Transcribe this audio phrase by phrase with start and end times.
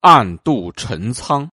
[0.00, 1.50] 暗度陈仓。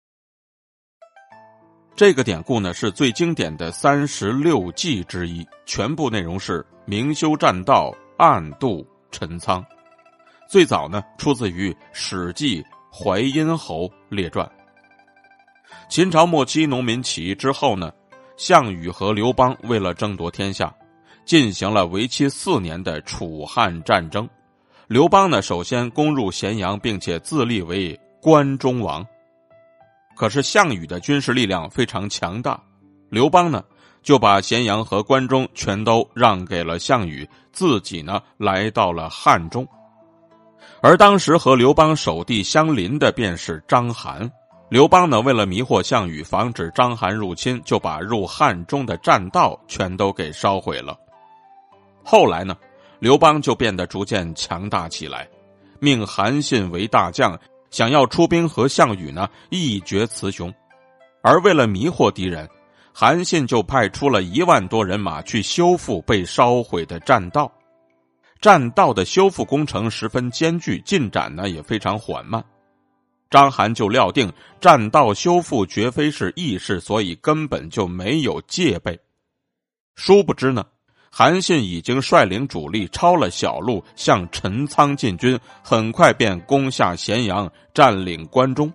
[1.96, 9.64] 这个典故呢，是最经典的三十六计之一，全部内容是明修栈道，暗度陈仓。
[10.46, 12.62] 最早呢，出自于《史记·
[12.92, 14.46] 淮阴侯列传》。
[15.88, 17.90] 秦朝末期农民起义之后呢，
[18.36, 20.70] 项羽和刘邦为了争夺天下，
[21.24, 24.28] 进行了为期四年的楚汉战争。
[24.86, 29.06] 刘邦呢，首先攻入咸阳，并且自立为关中王。
[30.16, 32.58] 可是项羽的军事力量非常强大，
[33.10, 33.62] 刘邦呢
[34.02, 39.68] 就把咸阳和关中全都让给了项羽，自己呢来到了汉中。
[40.80, 44.26] 而当时和刘邦守地相邻的便是章邯。
[44.70, 50.96] 刘邦呢为了迷惑项羽，防止章邯入侵，就把入汉中的栈道全都给烧毁了。
[52.02, 52.56] 后来呢，
[53.00, 55.28] 刘邦就变得逐渐强大起来，
[55.78, 57.38] 命韩信为大将。
[57.74, 60.54] 想要出兵和项羽呢一决雌雄，
[61.24, 62.48] 而为了迷惑敌人，
[62.92, 67.50] 韩信就派出了一万多人马去修复被烧毁的栈道。
[68.40, 72.44] 栈道的修复工程十分艰巨，进展呢也非常缓慢。
[73.28, 78.96] 章邯就料定栈道修复绝非是易事，所以根本就没有戒备。
[79.96, 80.64] 殊不知呢。
[81.16, 88.72] 韩信已经率领主力抄了小路，向陈仓进军，很快便攻下咸阳，占领关中。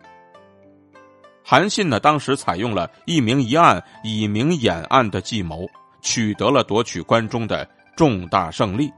[1.44, 5.68] 韩信呢，当时采用了一明一暗、以明掩暗的计谋，
[6.02, 8.90] 取得了夺取关中的重大胜利。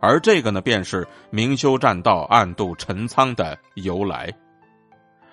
[0.00, 4.32] 而这个呢，便是明修栈道、暗度陈仓的由来。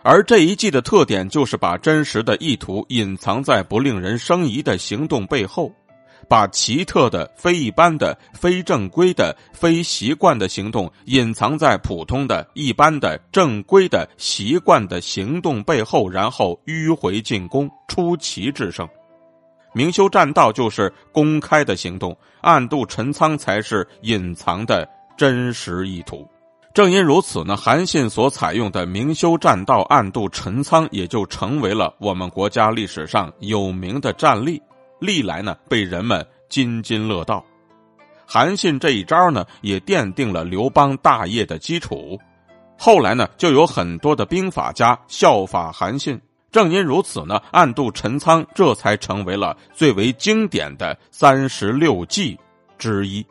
[0.04, 5.72] 而这一计的特点，就是把真实的意图隐藏在不令人生疑的行动背后。
[6.28, 18.88] 把奇特的、非一般的、非正规的、非习惯的行动隐藏在普通的、一般的、正规的、习惯的行动背后，然后迂回进攻，出奇制胜。
[19.74, 24.88] 明修栈道就是公开的行动，暗度陈仓才是隐藏的
[25.18, 26.26] 真实意图。
[26.74, 34.62] 正因如此呢，韩信所采用的明修栈道、暗度陈仓，也就成为了我们国家历史上有名的战例。
[35.00, 37.44] 历来呢，被人们津津乐道。
[38.26, 42.20] 韩信这一招呢，也奠定了刘邦大业的基础。
[42.78, 46.20] 后来呢，就有很多的兵法家效法韩信。
[46.52, 52.40] 正因如此呢，暗度陈仓这才成为了最为经典的三十六计
[52.78, 53.26] 之一。